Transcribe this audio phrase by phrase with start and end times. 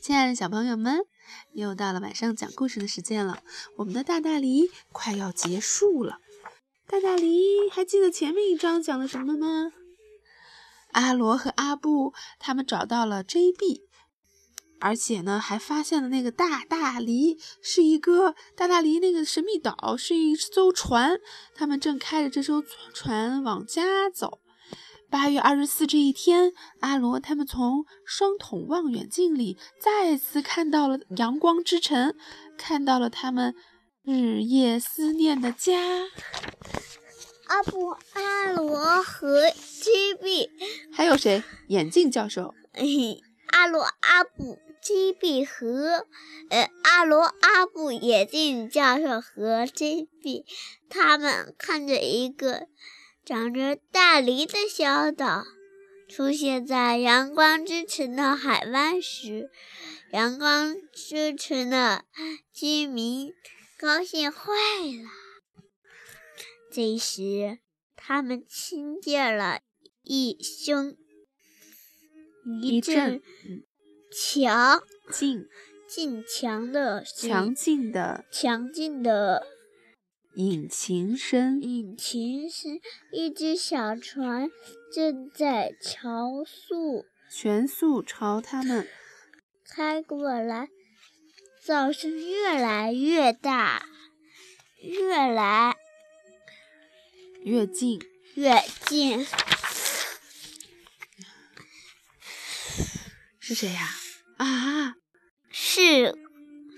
[0.00, 1.00] 亲爱的小朋友们，
[1.52, 3.42] 又到了晚上讲故事的时间了。
[3.76, 6.18] 我们的大大梨快要结束了。
[6.86, 9.72] 大大梨还记得前面一章讲了什么吗？
[10.92, 13.82] 阿罗和阿布他们找到了 JB，
[14.80, 21.20] 而且呢还发现了那个大大梨是一个大大梨那个神秘岛是一艘船，
[21.54, 24.40] 他们正开着这艘船往家走。
[25.10, 32.14] 八月二十四这一天，阿罗他们从双筒望远镜里再次看到了阳光之城，
[32.58, 33.54] 看到了他们
[34.02, 35.80] 日夜思念的家。
[37.46, 40.50] 阿布、阿罗和金币
[40.92, 41.42] 还有谁？
[41.68, 42.54] 眼镜教授。
[43.46, 46.06] 阿罗、阿布、金币和
[46.50, 50.44] 呃，阿罗、阿布、眼镜教授和金币
[50.90, 52.66] 他们看着一个。
[53.28, 55.44] 长着大梨的小岛
[56.08, 59.50] 出现在阳光之城的海湾时，
[60.12, 62.06] 阳光之城的
[62.54, 63.34] 居民
[63.78, 65.10] 高兴坏了。
[66.72, 67.58] 这时，
[67.94, 69.60] 他们听见了
[70.02, 70.96] 一声
[72.62, 73.20] 一阵
[74.10, 74.80] 强
[75.12, 75.44] 劲
[75.86, 79.57] 劲强的强劲的强劲的。
[80.38, 84.48] 引擎声，引擎声，一只小船
[84.94, 88.86] 正在超速，全速朝他们
[89.68, 90.68] 开过来。
[91.66, 93.84] 噪声越来越大，
[94.80, 95.74] 越来
[97.42, 98.00] 越近，
[98.34, 99.26] 越近。
[103.40, 103.88] 是谁呀？
[104.36, 104.94] 啊，
[105.50, 106.16] 是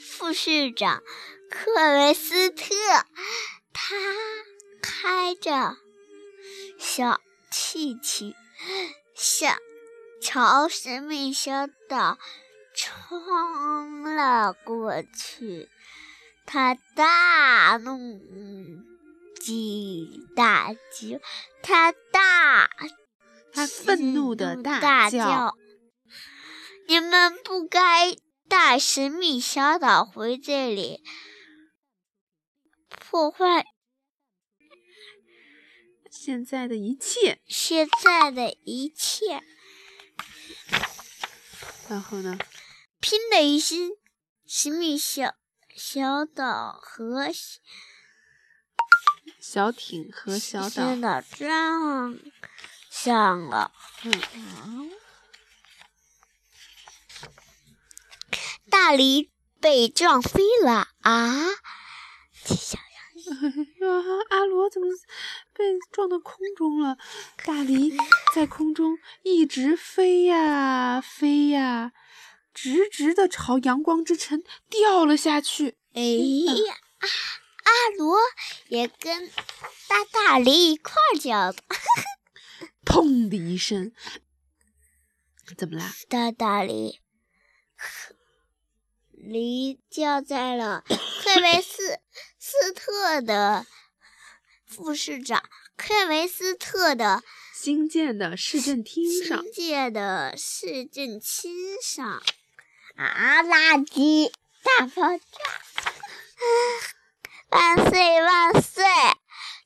[0.00, 1.04] 副市长。
[1.50, 2.74] 克维斯特，
[3.13, 3.13] 他
[4.82, 5.76] 开着
[6.78, 8.34] 小气球
[9.14, 9.56] 向
[10.22, 12.18] 朝神秘小岛
[12.74, 15.68] 冲了过去。
[16.46, 18.20] 他大怒，
[19.40, 21.20] 极大叫，
[21.62, 22.68] 他大，
[23.52, 25.56] 他愤怒的大叫
[26.86, 28.14] ：“你们不该
[28.46, 31.02] 带神秘小岛回这里！”
[33.00, 33.64] 破坏
[36.24, 39.42] 现在的一切，现在的一切。
[41.86, 42.38] 然后呢？
[42.98, 43.90] 拼的一声，
[44.46, 45.34] 神秘小
[45.76, 47.30] 小岛和
[49.38, 52.18] 小艇和小岛撞
[52.88, 53.70] 上了。
[54.32, 54.90] 嗯。
[58.70, 59.30] 大梨
[59.60, 61.50] 被撞飞了啊！
[62.46, 62.78] 小。
[63.82, 63.88] 啊！
[64.30, 64.88] 阿罗怎么
[65.52, 66.96] 被撞到空中了？
[67.44, 67.96] 大梨
[68.34, 71.92] 在空中一直飞呀飞呀，
[72.52, 75.76] 直直的朝阳光之城掉了下去。
[75.92, 76.76] 哎呀！
[76.98, 78.18] 阿阿罗
[78.68, 79.28] 也跟
[79.88, 81.62] 大大梨一块掉的。
[82.84, 83.92] 砰的一声，
[85.56, 85.92] 怎么啦？
[86.08, 87.00] 大大梨，
[89.12, 91.83] 梨掉在了克维斯。
[92.60, 93.66] 斯特的
[94.64, 95.42] 副市长
[95.76, 102.22] 克维斯特的新建的市政厅上，新建的市政厅上，
[102.94, 103.42] 啊！
[103.42, 104.30] 垃圾
[104.62, 105.24] 大爆炸！
[107.48, 108.84] 万岁万岁！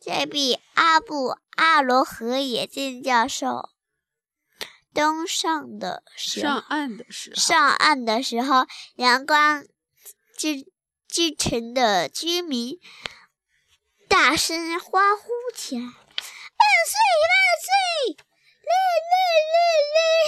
[0.00, 3.70] 这比阿布阿罗和野见教授
[4.94, 9.64] 登上的上岸的时候，上岸的时候，阳光
[10.38, 10.50] 就。
[11.16, 12.78] 之城的居民
[14.06, 15.94] 大声欢呼起来：“万
[16.84, 16.94] 岁
[17.24, 17.32] 万
[17.64, 18.16] 岁！
[18.66, 18.72] 嘞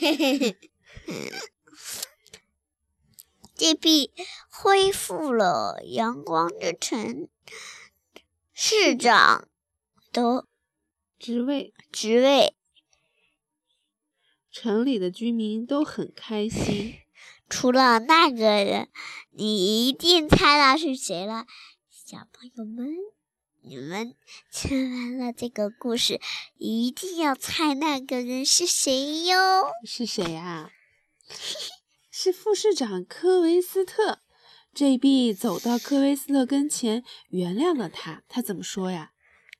[0.00, 0.70] 嘞嘞嘞！”
[3.54, 4.10] 这币
[4.50, 7.28] 恢复了阳光之城
[8.52, 9.48] 市长
[10.10, 10.48] 的
[11.16, 12.56] 职位，职位。
[14.50, 17.02] 城里的居民都很开心。
[17.52, 18.88] 除了那个人，
[19.34, 21.46] 你一定猜到是谁了，
[21.90, 22.86] 小朋友们，
[23.62, 24.14] 你们
[24.52, 26.20] 听完了这个故事，
[26.58, 29.70] 一定要猜那个人是谁哟？
[29.86, 30.70] 是谁呀？
[32.10, 34.20] 是副市长科维斯特。
[34.74, 38.22] JB 走到科维斯特跟前，原谅了他。
[38.28, 39.12] 他怎么说呀？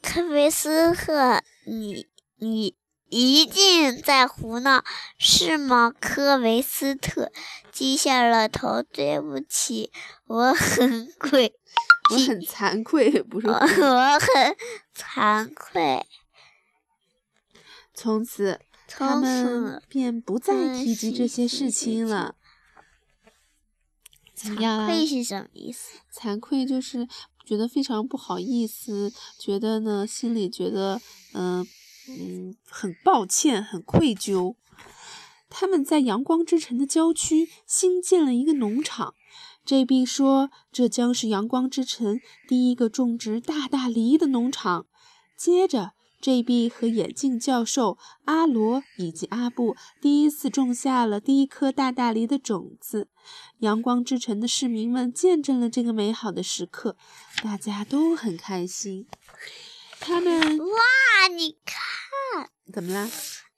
[0.00, 2.76] 科维斯特，你你。
[3.08, 4.84] 一定在胡闹，
[5.18, 5.92] 是吗？
[6.00, 7.30] 科维斯特
[7.72, 8.82] 低下了头。
[8.82, 9.90] 对不起，
[10.26, 11.54] 我很愧，
[12.12, 14.56] 我很惭愧，不是， 我很
[14.94, 16.04] 惭愧。
[17.94, 22.34] 从此，他们便不再提及这些事情了。
[24.34, 24.84] 怎么样啊？
[24.84, 25.98] 惭愧是什么意思？
[26.12, 27.08] 惭愧就是
[27.44, 31.00] 觉得非常不好意思，觉得呢心里觉得
[31.32, 31.66] 嗯
[32.08, 34.56] 嗯很抱歉，很愧疚。
[35.48, 39.14] 他们在阳光之城的郊区新建了一个农场。
[39.64, 40.06] J.B.
[40.06, 44.86] 说：“这将是阳光之城第一个种植大大梨的农场。”
[45.36, 46.68] 接着，J.B.
[46.68, 53.08] 和眼镜教授、阿罗以及阿布第一次种下了第一颗大大梨的种子。
[53.58, 56.96] 阳光之城的市民们见证了这个美好的时刻，
[57.42, 59.06] 大家都很开心。
[60.06, 63.10] 他们哇，你看，怎么啦？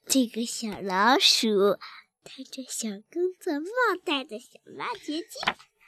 [0.06, 1.76] 这个小老鼠
[2.24, 3.68] 戴着小工作帽，
[4.02, 5.26] 戴着小挖掘机。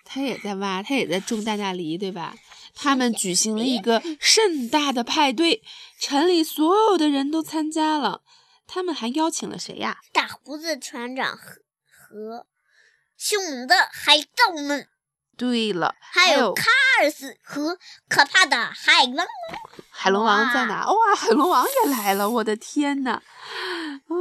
[0.05, 2.37] 他也在挖，他也在种大大梨，对吧？
[2.75, 5.63] 他们举行了一个盛大的派对，
[5.99, 8.23] 城里所有的人都参加了。
[8.67, 9.99] 他们还邀请了谁呀？
[10.13, 12.47] 大胡子船长和和
[13.17, 14.87] 凶猛的海盗们。
[15.39, 16.65] 对了，还有卡
[17.01, 17.79] 尔斯和
[18.11, 19.27] 可怕的海龙王。
[20.03, 20.87] 海龙王在哪？
[20.91, 22.31] 哇，海龙王也来了！
[22.31, 23.11] 我的天呐！
[23.11, 24.17] 啊，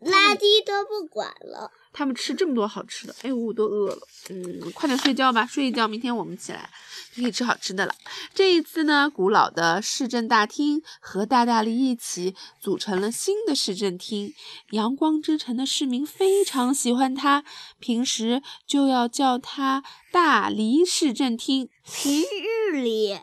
[0.00, 1.70] 垃圾都不管了。
[1.92, 3.98] 他们吃这么多好吃的，哎呦，我都饿了。
[4.30, 6.70] 嗯，快点睡觉吧，睡一觉，明天我们起来
[7.14, 7.94] 就可以吃好吃的了。
[8.32, 14.32] 这一次呢，古老的市政大厅和大大梨一起组成了新的市政厅。
[14.70, 17.44] 阳光之城的市民非常喜欢它，
[17.78, 21.68] 平时就要叫它大梨市政厅。
[21.84, 23.20] 平日里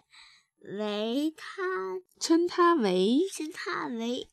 [0.78, 1.64] 为他
[2.20, 4.30] 称他为称他为。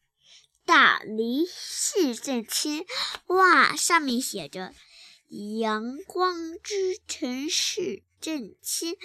[0.65, 2.85] 大理市政厅，
[3.27, 4.75] 哇，上面写着
[5.61, 8.97] “阳光之城市政厅”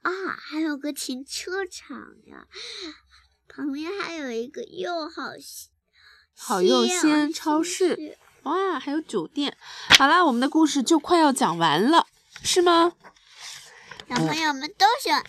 [0.00, 2.46] 啊，还有个停车场呀，
[3.46, 5.24] 旁边还有一个又好
[6.34, 9.54] 好又鲜超市，哇，还有酒店。
[9.98, 12.06] 好啦，我们的故事就快要讲完了，
[12.42, 12.94] 是吗？
[14.10, 15.24] 小朋友们都喜欢，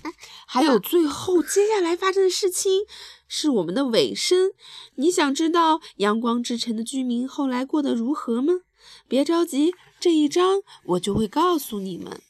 [0.47, 2.81] 还有最后接下来发生的事情。
[3.27, 4.53] 是我们的尾声。
[4.95, 8.61] 你想知道阳光之城的居民后来过得如何吗？
[9.07, 12.23] 别着急，这一章我就会告诉你们。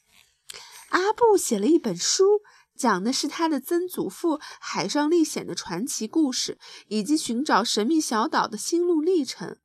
[0.90, 2.42] 阿布写了一本书，
[2.76, 6.58] 讲的是他的曾祖父海上历险的传奇故事，
[6.88, 9.56] 以及寻找神秘小岛的心路历程。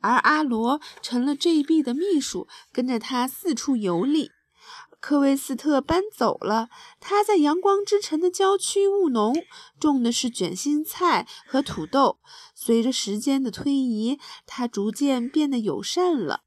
[0.00, 4.30] 而阿罗成了 J.B 的秘书，跟着他四处游历。
[4.98, 9.34] 科威斯特搬走了，他在阳光之城的郊区务农，
[9.78, 12.18] 种的是卷心菜和土豆。
[12.54, 16.40] 随着时间的推移，他逐渐变得友善了，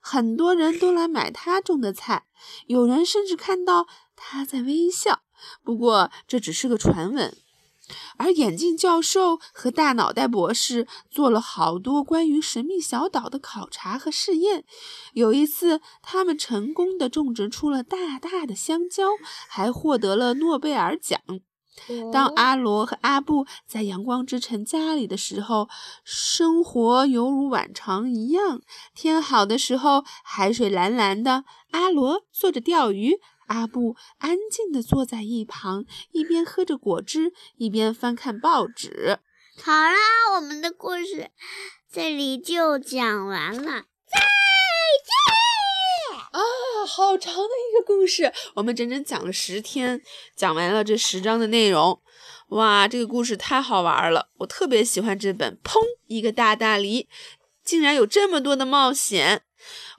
[0.00, 2.26] 很多人都来买他种的菜，
[2.66, 5.22] 有人甚至看到他在微笑。
[5.64, 7.36] 不过这只是个传闻。
[8.16, 14.64] 而眼镜教授和大脑袋博士做了好多关于神秘小岛的考察和试验。
[15.12, 19.04] 有一次，他们成功的种植出了大大的香蕉，
[19.48, 21.20] 还获得了诺贝尔奖。
[22.12, 25.68] 当阿罗和阿布在阳光之城家里的时候，
[26.04, 28.60] 生活犹如往常一样。
[28.94, 33.20] 天好的时候，海水蓝蓝的，阿罗坐着钓鱼。
[33.46, 39.18] 阿布安静地坐在一旁，一边喝着果汁，一边翻看报纸。
[39.62, 39.94] 好啦，
[40.36, 41.30] 我们的故事
[41.92, 44.18] 这里就讲完了，再
[45.04, 46.18] 见！
[46.32, 46.40] 啊，
[46.86, 50.00] 好长的一个故事，我们整整讲了十天，
[50.34, 52.00] 讲完了这十章的内容。
[52.48, 55.58] 哇，这个故事太好玩了，我特别喜欢这本。
[55.62, 57.08] 砰，一个大大梨，
[57.64, 59.42] 竟然有这么多的冒险。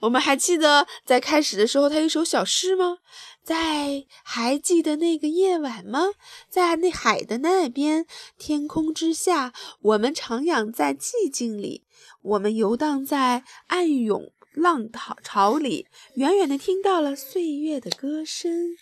[0.02, 3.00] 我们还记得在开始的时候，他有一首小诗吗？
[3.46, 6.08] 在还记得那个夜晚吗？
[6.50, 8.08] 在那海的那边，
[8.40, 11.84] 天空之下，我们徜徉在寂静里，
[12.24, 15.86] 我们游荡在暗涌浪涛潮里，
[16.16, 18.76] 远远的听到了岁月的歌声。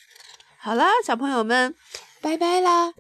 [0.58, 1.76] 好了，小朋友们，
[2.22, 2.94] 拜拜啦！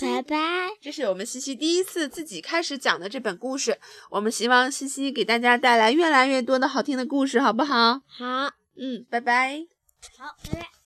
[0.00, 0.36] 拜拜。
[0.80, 3.76] 这是我们西西第一次自己开始讲的这本故事，
[4.10, 8.02] 我们希望西西给大家带来越来越多的好听的故事，好不好？
[8.06, 8.52] 好。
[8.76, 9.79] 嗯，拜拜。
[10.18, 10.70] 好，拜拜。